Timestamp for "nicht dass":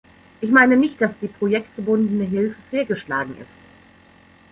0.77-1.19